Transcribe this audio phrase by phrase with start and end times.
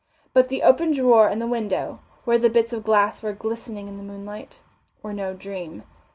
[0.33, 3.97] But the open drawer and the window, where the bits of glass were glistening in
[3.97, 4.57] the moonlight,
[5.03, 5.83] were no dream.